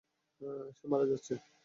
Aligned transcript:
সে 0.77 0.85
মারা 0.87 1.05
যাচ্ছে। 1.11 1.33